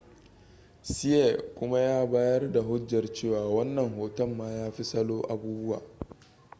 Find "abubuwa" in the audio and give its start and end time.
5.29-5.81